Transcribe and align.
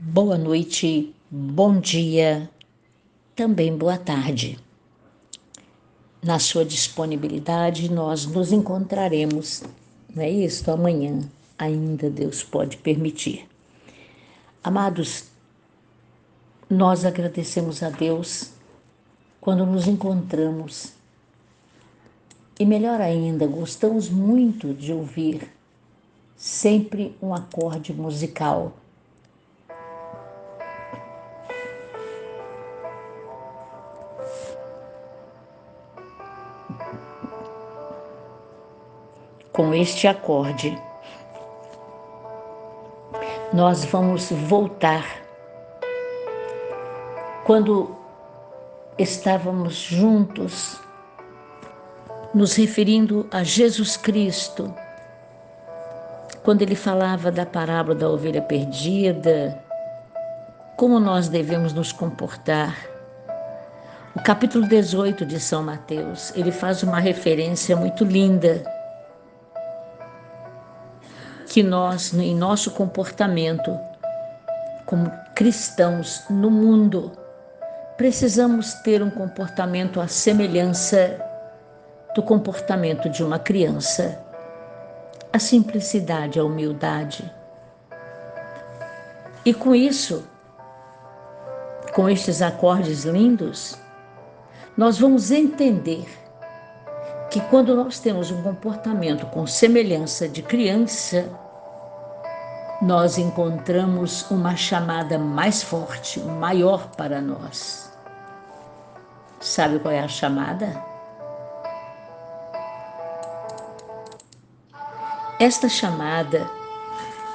Boa 0.00 0.38
noite, 0.38 1.12
bom 1.28 1.80
dia, 1.80 2.48
também 3.34 3.76
boa 3.76 3.98
tarde. 3.98 4.56
Na 6.22 6.38
sua 6.38 6.64
disponibilidade, 6.64 7.90
nós 7.90 8.24
nos 8.24 8.52
encontraremos, 8.52 9.64
não 10.14 10.22
é 10.22 10.30
isso? 10.30 10.70
Amanhã, 10.70 11.28
ainda 11.58 12.08
Deus 12.08 12.44
pode 12.44 12.76
permitir. 12.76 13.48
Amados, 14.62 15.24
nós 16.70 17.04
agradecemos 17.04 17.82
a 17.82 17.90
Deus 17.90 18.52
quando 19.40 19.66
nos 19.66 19.88
encontramos. 19.88 20.92
E 22.56 22.64
melhor 22.64 23.00
ainda, 23.00 23.48
gostamos 23.48 24.08
muito 24.08 24.72
de 24.72 24.92
ouvir 24.92 25.52
sempre 26.36 27.16
um 27.20 27.34
acorde 27.34 27.92
musical. 27.92 28.76
Com 39.52 39.74
este 39.74 40.06
acorde, 40.06 40.80
nós 43.52 43.84
vamos 43.84 44.30
voltar. 44.30 45.04
Quando 47.44 47.96
estávamos 48.98 49.74
juntos, 49.74 50.78
nos 52.34 52.54
referindo 52.54 53.26
a 53.30 53.42
Jesus 53.42 53.96
Cristo, 53.96 54.72
quando 56.42 56.62
ele 56.62 56.74
falava 56.74 57.30
da 57.30 57.46
parábola 57.46 57.94
da 57.94 58.08
ovelha 58.08 58.42
perdida, 58.42 59.62
como 60.76 61.00
nós 61.00 61.28
devemos 61.28 61.72
nos 61.72 61.90
comportar. 61.90 62.97
O 64.14 64.20
capítulo 64.20 64.66
18 64.66 65.24
de 65.26 65.38
São 65.38 65.62
Mateus, 65.62 66.32
ele 66.34 66.50
faz 66.50 66.82
uma 66.82 66.98
referência 66.98 67.76
muito 67.76 68.04
linda 68.04 68.64
que 71.46 71.62
nós, 71.62 72.12
em 72.14 72.34
nosso 72.34 72.70
comportamento 72.70 73.78
como 74.86 75.10
cristãos 75.34 76.24
no 76.30 76.50
mundo, 76.50 77.12
precisamos 77.96 78.74
ter 78.74 79.02
um 79.02 79.10
comportamento 79.10 80.00
à 80.00 80.08
semelhança 80.08 81.20
do 82.14 82.22
comportamento 82.22 83.08
de 83.10 83.22
uma 83.22 83.38
criança 83.38 84.18
a 85.32 85.38
simplicidade, 85.38 86.40
a 86.40 86.44
humildade. 86.44 87.30
E 89.44 89.52
com 89.52 89.74
isso, 89.74 90.26
com 91.94 92.08
estes 92.08 92.40
acordes 92.40 93.04
lindos, 93.04 93.78
nós 94.78 94.96
vamos 94.96 95.32
entender 95.32 96.06
que 97.32 97.40
quando 97.50 97.74
nós 97.74 97.98
temos 97.98 98.30
um 98.30 98.40
comportamento 98.44 99.26
com 99.26 99.44
semelhança 99.44 100.28
de 100.28 100.40
criança, 100.40 101.28
nós 102.80 103.18
encontramos 103.18 104.30
uma 104.30 104.54
chamada 104.54 105.18
mais 105.18 105.64
forte, 105.64 106.20
maior 106.20 106.90
para 106.90 107.20
nós. 107.20 107.92
Sabe 109.40 109.80
qual 109.80 109.92
é 109.92 109.98
a 109.98 110.06
chamada? 110.06 110.80
Esta 115.40 115.68
chamada, 115.68 116.48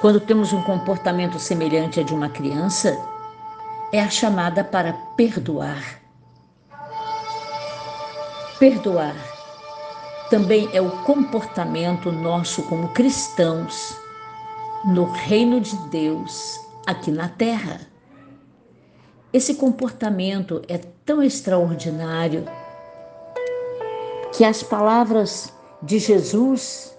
quando 0.00 0.18
temos 0.18 0.54
um 0.54 0.62
comportamento 0.62 1.38
semelhante 1.38 2.00
a 2.00 2.02
de 2.02 2.14
uma 2.14 2.30
criança, 2.30 2.96
é 3.92 4.00
a 4.00 4.08
chamada 4.08 4.64
para 4.64 4.94
perdoar. 5.14 6.03
Perdoar 8.58 9.16
também 10.30 10.68
é 10.72 10.80
o 10.80 10.90
comportamento 11.02 12.10
nosso 12.10 12.62
como 12.64 12.88
cristãos 12.88 13.96
no 14.84 15.04
reino 15.04 15.60
de 15.60 15.76
Deus 15.88 16.60
aqui 16.86 17.10
na 17.10 17.28
terra. 17.28 17.80
Esse 19.32 19.54
comportamento 19.54 20.62
é 20.68 20.78
tão 20.78 21.22
extraordinário 21.22 22.44
que 24.32 24.44
as 24.44 24.62
palavras 24.62 25.52
de 25.82 25.98
Jesus 25.98 26.96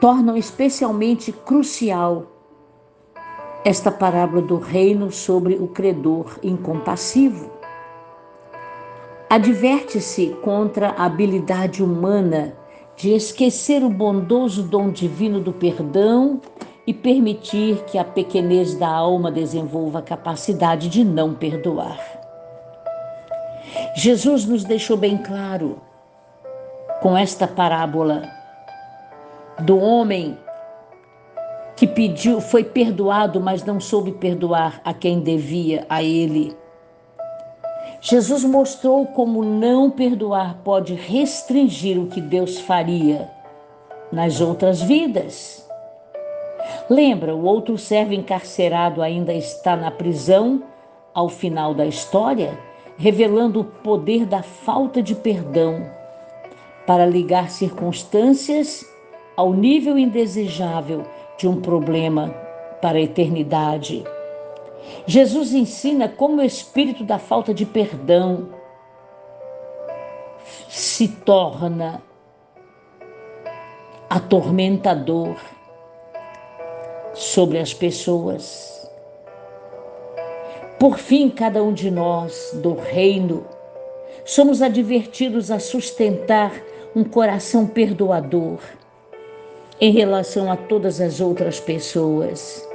tornam 0.00 0.36
especialmente 0.36 1.32
crucial 1.32 2.26
esta 3.64 3.90
parábola 3.90 4.42
do 4.42 4.58
reino 4.58 5.10
sobre 5.10 5.54
o 5.54 5.68
credor 5.68 6.38
incompassivo. 6.42 7.57
Adverte-se 9.30 10.28
contra 10.42 10.88
a 10.88 11.04
habilidade 11.04 11.82
humana 11.82 12.54
de 12.96 13.12
esquecer 13.14 13.84
o 13.84 13.90
bondoso 13.90 14.62
dom 14.62 14.90
divino 14.90 15.38
do 15.38 15.52
perdão 15.52 16.40
e 16.86 16.94
permitir 16.94 17.84
que 17.84 17.98
a 17.98 18.04
pequenez 18.04 18.74
da 18.74 18.88
alma 18.88 19.30
desenvolva 19.30 19.98
a 19.98 20.02
capacidade 20.02 20.88
de 20.88 21.04
não 21.04 21.34
perdoar. 21.34 22.00
Jesus 23.94 24.46
nos 24.46 24.64
deixou 24.64 24.96
bem 24.96 25.18
claro 25.18 25.78
com 27.02 27.14
esta 27.14 27.46
parábola 27.46 28.22
do 29.60 29.78
homem 29.78 30.38
que 31.76 31.86
pediu, 31.86 32.40
foi 32.40 32.64
perdoado, 32.64 33.40
mas 33.40 33.62
não 33.62 33.78
soube 33.78 34.12
perdoar 34.12 34.80
a 34.84 34.94
quem 34.94 35.20
devia 35.20 35.84
a 35.88 36.02
ele. 36.02 36.56
Jesus 38.00 38.44
mostrou 38.44 39.06
como 39.06 39.44
não 39.44 39.90
perdoar 39.90 40.58
pode 40.62 40.94
restringir 40.94 42.00
o 42.00 42.06
que 42.06 42.20
Deus 42.20 42.60
faria 42.60 43.28
nas 44.12 44.40
outras 44.40 44.80
vidas. 44.80 45.66
Lembra, 46.88 47.34
o 47.34 47.44
outro 47.44 47.76
servo 47.76 48.14
encarcerado 48.14 49.02
ainda 49.02 49.32
está 49.32 49.76
na 49.76 49.90
prisão 49.90 50.62
ao 51.12 51.28
final 51.28 51.74
da 51.74 51.86
história, 51.86 52.56
revelando 52.96 53.60
o 53.60 53.64
poder 53.64 54.24
da 54.24 54.42
falta 54.42 55.02
de 55.02 55.14
perdão 55.14 55.90
para 56.86 57.04
ligar 57.04 57.50
circunstâncias 57.50 58.84
ao 59.36 59.52
nível 59.52 59.98
indesejável 59.98 61.02
de 61.36 61.46
um 61.46 61.60
problema 61.60 62.28
para 62.80 62.98
a 62.98 63.02
eternidade. 63.02 64.04
Jesus 65.06 65.52
ensina 65.52 66.08
como 66.08 66.40
o 66.40 66.44
espírito 66.44 67.04
da 67.04 67.18
falta 67.18 67.54
de 67.54 67.64
perdão 67.64 68.48
se 70.68 71.08
torna 71.08 72.02
atormentador 74.08 75.36
sobre 77.14 77.58
as 77.58 77.74
pessoas. 77.74 78.88
Por 80.78 80.98
fim, 80.98 81.28
cada 81.28 81.62
um 81.62 81.72
de 81.72 81.90
nós 81.90 82.50
do 82.62 82.74
reino 82.74 83.44
somos 84.24 84.62
advertidos 84.62 85.50
a 85.50 85.58
sustentar 85.58 86.52
um 86.94 87.02
coração 87.02 87.66
perdoador 87.66 88.60
em 89.80 89.92
relação 89.92 90.50
a 90.50 90.56
todas 90.56 91.00
as 91.00 91.20
outras 91.20 91.60
pessoas, 91.60 92.66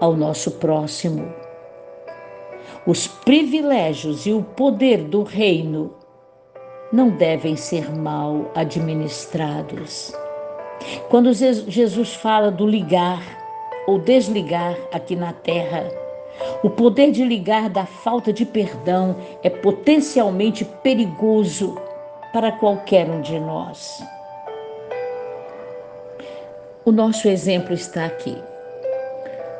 ao 0.00 0.16
nosso 0.16 0.52
próximo. 0.52 1.45
Os 2.86 3.08
privilégios 3.08 4.26
e 4.26 4.32
o 4.32 4.42
poder 4.42 5.02
do 5.02 5.24
reino 5.24 5.92
não 6.92 7.10
devem 7.10 7.56
ser 7.56 7.92
mal 7.92 8.48
administrados. 8.54 10.12
Quando 11.08 11.32
Jesus 11.32 12.14
fala 12.14 12.48
do 12.48 12.64
ligar 12.64 13.20
ou 13.88 13.98
desligar 13.98 14.76
aqui 14.92 15.16
na 15.16 15.32
terra, 15.32 15.88
o 16.62 16.70
poder 16.70 17.10
de 17.10 17.24
ligar 17.24 17.68
da 17.68 17.86
falta 17.86 18.32
de 18.32 18.46
perdão 18.46 19.16
é 19.42 19.50
potencialmente 19.50 20.64
perigoso 20.64 21.76
para 22.32 22.52
qualquer 22.52 23.10
um 23.10 23.20
de 23.20 23.40
nós. 23.40 24.00
O 26.84 26.92
nosso 26.92 27.26
exemplo 27.26 27.74
está 27.74 28.04
aqui. 28.04 28.36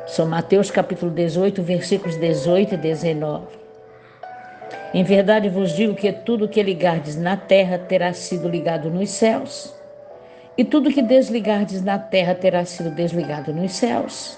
São 0.07 0.25
Mateus 0.25 0.71
capítulo 0.71 1.11
18, 1.11 1.61
versículos 1.61 2.15
18 2.15 2.75
e 2.75 2.77
19. 2.77 3.45
Em 4.93 5.03
verdade 5.03 5.49
vos 5.49 5.73
digo 5.73 5.93
que 5.93 6.09
tudo 6.13 6.47
que 6.47 6.63
ligardes 6.63 7.17
na 7.17 7.35
terra 7.35 7.77
terá 7.77 8.13
sido 8.13 8.47
ligado 8.47 8.89
nos 8.89 9.09
céus, 9.09 9.75
e 10.57 10.63
tudo 10.63 10.91
que 10.91 11.01
desligardes 11.01 11.83
na 11.83 11.99
terra 11.99 12.33
terá 12.33 12.63
sido 12.63 12.89
desligado 12.89 13.53
nos 13.53 13.73
céus. 13.73 14.37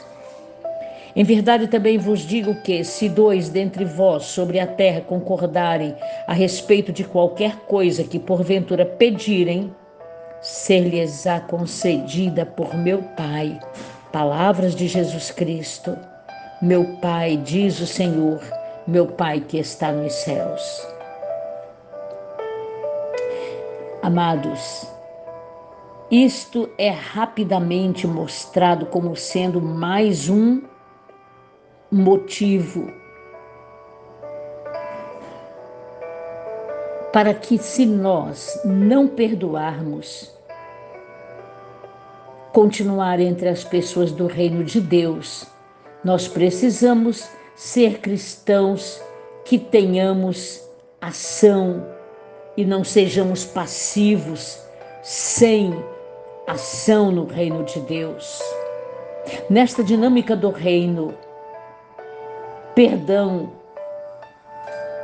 Em 1.15 1.23
verdade 1.23 1.67
também 1.67 1.99
vos 1.99 2.21
digo 2.21 2.55
que, 2.63 2.83
se 2.83 3.07
dois 3.07 3.49
dentre 3.49 3.85
vós 3.85 4.23
sobre 4.23 4.59
a 4.59 4.65
terra 4.65 5.01
concordarem 5.01 5.95
a 6.25 6.33
respeito 6.33 6.91
de 6.91 7.03
qualquer 7.03 7.57
coisa 7.67 8.03
que 8.03 8.17
porventura 8.17 8.85
pedirem, 8.85 9.71
ser-lhes-á 10.41 11.39
concedida 11.39 12.43
por 12.43 12.75
meu 12.75 13.03
Pai. 13.15 13.59
Palavras 14.11 14.73
de 14.73 14.87
Jesus 14.87 15.29
Cristo. 15.29 15.95
meu 16.61 16.97
Pai, 16.99 17.37
diz 17.37 17.79
o 17.79 17.85
Senhor, 17.85 18.41
meu 18.87 19.05
Pai 19.05 19.39
que 19.39 19.57
está 19.59 19.91
nos 19.91 20.11
céus. 20.13 20.87
Amados, 24.01 24.87
isto 26.09 26.69
é 26.77 26.89
rapidamente 26.89 28.07
mostrado 28.07 28.87
como 28.87 29.15
sendo 29.15 29.61
mais 29.61 30.27
um 30.27 30.63
motivo 31.91 32.91
para 37.13 37.33
que, 37.33 37.59
se 37.59 37.85
nós 37.85 38.59
não 38.65 39.07
perdoarmos, 39.07 40.35
continuar 42.59 43.21
entre 43.21 43.47
as 43.47 43.63
pessoas 43.63 44.11
do 44.11 44.27
reino 44.27 44.65
de 44.65 44.81
Deus, 44.81 45.47
nós 46.03 46.27
precisamos 46.27 47.25
ser 47.55 47.99
cristãos 47.99 49.01
que 49.45 49.57
tenhamos 49.57 50.61
ação 50.99 51.87
e 52.57 52.65
não 52.65 52.83
sejamos 52.83 53.45
passivos, 53.45 54.59
sem 55.01 55.73
ação 56.47 57.13
no 57.13 57.23
reino 57.23 57.63
de 57.63 57.79
Deus. 57.79 58.41
Nesta 59.49 59.81
dinâmica 59.81 60.35
do 60.35 60.49
reino, 60.49 61.13
perdão 62.75 63.53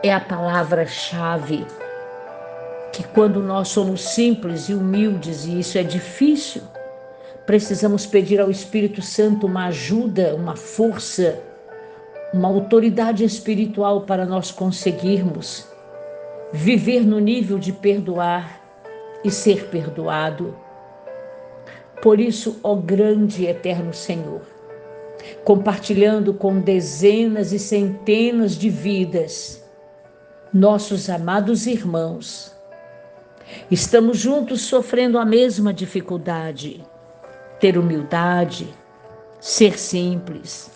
é 0.03 0.13
a 0.13 0.19
palavra-chave 0.19 1.65
que 2.91 3.03
quando 3.13 3.41
nós 3.41 3.69
somos 3.69 4.01
simples 4.01 4.67
e 4.67 4.73
humildes, 4.73 5.45
e 5.45 5.57
isso 5.57 5.77
é 5.77 5.83
difícil, 5.83 6.61
precisamos 7.45 8.06
pedir 8.06 8.39
ao 8.39 8.50
Espírito 8.50 9.01
Santo 9.01 9.45
uma 9.47 9.68
ajuda, 9.68 10.36
uma 10.36 10.56
força, 10.56 11.39
uma 12.33 12.47
autoridade 12.47 13.24
espiritual 13.24 14.01
para 14.01 14.25
nós 14.25 14.51
conseguirmos 14.51 15.68
viver 16.51 17.06
no 17.06 17.19
nível 17.19 17.59
de 17.59 17.71
perdoar 17.71 18.62
e 19.24 19.31
ser 19.31 19.68
perdoado. 19.68 20.56
Por 22.01 22.19
isso, 22.19 22.59
ó 22.63 22.75
grande 22.75 23.44
e 23.44 23.48
eterno 23.48 23.94
Senhor, 23.94 24.41
compartilhando 25.44 26.33
com 26.33 26.59
dezenas 26.59 27.51
e 27.51 27.59
centenas 27.59 28.56
de 28.56 28.69
vidas, 28.69 29.63
nossos 30.53 31.09
amados 31.09 31.65
irmãos, 31.65 32.56
Estamos 33.69 34.18
juntos 34.18 34.62
sofrendo 34.62 35.18
a 35.18 35.25
mesma 35.25 35.74
dificuldade. 35.74 36.83
Ter 37.65 37.79
humildade, 37.79 38.71
ser 39.39 39.79
simples 39.79 40.69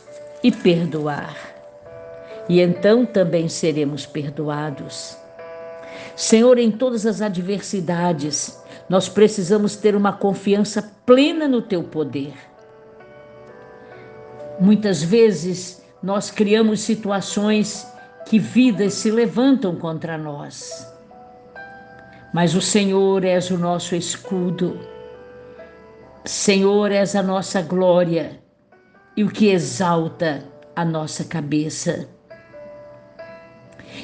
e 0.43 0.51
perdoar. 0.51 1.37
E 2.49 2.59
então 2.59 3.05
também 3.05 3.47
seremos 3.47 4.07
perdoados. 4.07 5.15
Senhor, 6.15 6.57
em 6.57 6.71
todas 6.71 7.05
as 7.05 7.21
adversidades, 7.21 8.59
nós 8.89 9.07
precisamos 9.07 9.75
ter 9.75 9.95
uma 9.95 10.13
confiança 10.13 10.81
plena 11.05 11.47
no 11.47 11.61
teu 11.61 11.83
poder. 11.83 12.33
Muitas 14.59 15.03
vezes 15.03 15.83
nós 16.01 16.31
criamos 16.31 16.79
situações 16.79 17.85
que 18.25 18.39
vidas 18.39 18.95
se 18.95 19.11
levantam 19.11 19.75
contra 19.75 20.17
nós 20.17 20.89
mas 22.33 22.53
o 22.55 22.61
Senhor 22.61 23.23
és 23.23 23.49
o 23.49 23.57
nosso 23.57 23.95
escudo. 23.95 24.79
Senhor 26.25 26.91
és 26.91 27.15
a 27.15 27.23
nossa 27.23 27.61
glória 27.61 28.39
e 29.15 29.23
o 29.23 29.29
que 29.29 29.49
exalta 29.49 30.43
a 30.75 30.83
nossa 30.85 31.23
cabeça. 31.23 32.07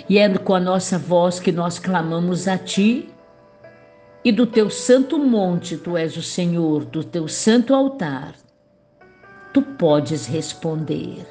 E 0.09 0.17
é 0.17 0.29
com 0.37 0.55
a 0.55 0.59
nossa 0.59 0.97
voz 0.97 1.39
que 1.39 1.51
nós 1.51 1.79
clamamos 1.79 2.47
a 2.47 2.57
Ti, 2.57 3.09
e 4.23 4.31
do 4.31 4.47
Teu 4.47 4.69
santo 4.69 5.19
monte 5.19 5.77
Tu 5.77 5.95
és 5.95 6.17
o 6.17 6.21
Senhor, 6.21 6.85
do 6.85 7.03
Teu 7.03 7.27
santo 7.27 7.73
altar, 7.73 8.33
Tu 9.53 9.61
podes 9.61 10.25
responder. 10.25 11.25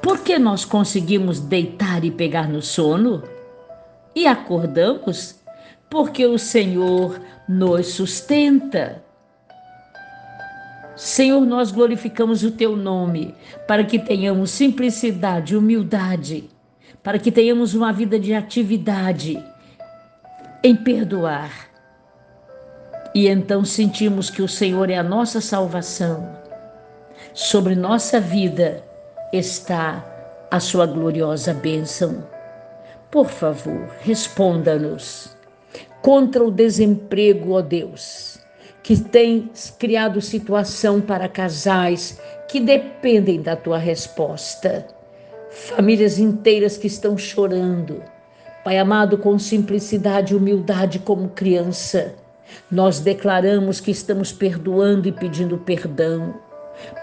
Por 0.00 0.20
que 0.20 0.38
nós 0.38 0.64
conseguimos 0.64 1.40
deitar 1.40 2.04
e 2.04 2.10
pegar 2.10 2.48
no 2.48 2.62
sono? 2.62 3.22
e 4.16 4.26
acordamos 4.26 5.34
porque 5.90 6.26
o 6.26 6.38
Senhor 6.38 7.20
nos 7.48 7.88
sustenta. 7.88 9.02
Senhor, 10.96 11.44
nós 11.44 11.70
glorificamos 11.70 12.42
o 12.42 12.50
teu 12.50 12.74
nome 12.74 13.34
para 13.68 13.84
que 13.84 13.98
tenhamos 13.98 14.50
simplicidade, 14.50 15.54
humildade, 15.54 16.48
para 17.02 17.18
que 17.18 17.30
tenhamos 17.30 17.74
uma 17.74 17.92
vida 17.92 18.18
de 18.18 18.32
atividade 18.32 19.42
em 20.62 20.74
perdoar. 20.74 21.68
E 23.14 23.28
então 23.28 23.64
sentimos 23.64 24.30
que 24.30 24.42
o 24.42 24.48
Senhor 24.48 24.90
é 24.90 24.96
a 24.96 25.02
nossa 25.02 25.40
salvação. 25.40 26.36
Sobre 27.34 27.74
nossa 27.74 28.18
vida 28.20 28.82
está 29.32 30.04
a 30.50 30.58
sua 30.58 30.86
gloriosa 30.86 31.52
bênção. 31.52 32.26
Por 33.10 33.28
favor, 33.28 33.88
responda-nos. 34.00 35.35
Contra 36.06 36.44
o 36.44 36.52
desemprego, 36.52 37.54
ó 37.54 37.60
Deus, 37.60 38.38
que 38.80 38.96
tem 38.96 39.50
criado 39.76 40.20
situação 40.20 41.00
para 41.00 41.28
casais 41.28 42.20
que 42.46 42.60
dependem 42.60 43.42
da 43.42 43.56
tua 43.56 43.76
resposta. 43.76 44.86
Famílias 45.50 46.20
inteiras 46.20 46.76
que 46.76 46.86
estão 46.86 47.18
chorando. 47.18 48.04
Pai 48.62 48.78
amado, 48.78 49.18
com 49.18 49.36
simplicidade 49.36 50.32
e 50.32 50.36
humildade 50.36 51.00
como 51.00 51.30
criança, 51.30 52.14
nós 52.70 53.00
declaramos 53.00 53.80
que 53.80 53.90
estamos 53.90 54.30
perdoando 54.30 55.08
e 55.08 55.12
pedindo 55.12 55.58
perdão 55.58 56.36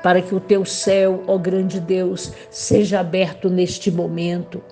para 0.01 0.21
que 0.21 0.33
o 0.33 0.39
teu 0.39 0.63
céu, 0.63 1.25
ó 1.27 1.37
grande 1.37 1.81
Deus, 1.81 2.31
seja 2.49 3.01
aberto 3.01 3.49
neste 3.49 3.91
momento 3.91 4.63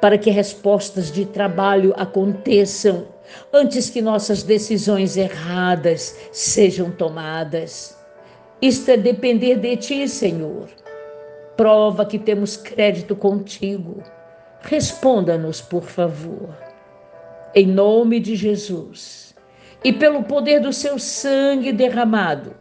para 0.00 0.16
que 0.16 0.30
respostas 0.30 1.12
de 1.12 1.26
trabalho 1.26 1.92
aconteçam 1.98 3.12
antes 3.52 3.90
que 3.90 4.02
nossas 4.02 4.42
decisões 4.42 5.16
erradas 5.16 6.16
sejam 6.32 6.90
tomadas. 6.90 7.98
Isto 8.60 8.92
é 8.92 8.96
depender 8.96 9.56
de 9.56 9.76
Ti, 9.76 10.08
Senhor. 10.08 10.68
Prova 11.56 12.06
que 12.06 12.18
temos 12.18 12.56
crédito 12.56 13.14
contigo. 13.14 14.02
Responda-nos, 14.60 15.60
por 15.60 15.84
favor. 15.84 16.56
Em 17.54 17.66
nome 17.66 18.18
de 18.18 18.34
Jesus 18.34 19.24
e 19.84 19.92
pelo 19.92 20.22
poder 20.22 20.60
do 20.60 20.72
Seu 20.72 20.98
sangue 20.98 21.70
derramado, 21.70 22.56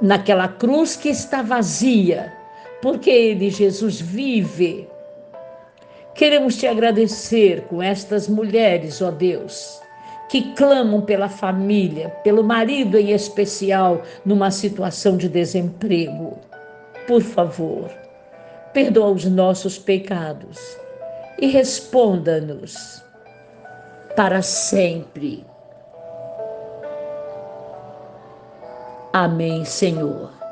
naquela 0.00 0.46
cruz 0.46 0.94
que 0.94 1.08
está 1.08 1.40
vazia, 1.40 2.32
porque 2.82 3.08
Ele, 3.08 3.48
Jesus, 3.48 3.98
vive 3.98 4.86
Queremos 6.16 6.56
te 6.56 6.66
agradecer 6.66 7.64
com 7.68 7.82
estas 7.82 8.26
mulheres, 8.26 9.02
ó 9.02 9.10
Deus, 9.10 9.78
que 10.30 10.54
clamam 10.54 11.02
pela 11.02 11.28
família, 11.28 12.08
pelo 12.24 12.42
marido 12.42 12.96
em 12.96 13.10
especial, 13.10 14.00
numa 14.24 14.50
situação 14.50 15.18
de 15.18 15.28
desemprego. 15.28 16.38
Por 17.06 17.20
favor, 17.20 17.90
perdoa 18.72 19.10
os 19.10 19.26
nossos 19.26 19.78
pecados 19.78 20.58
e 21.38 21.48
responda-nos 21.48 23.04
para 24.16 24.40
sempre. 24.40 25.44
Amém, 29.12 29.66
Senhor. 29.66 30.45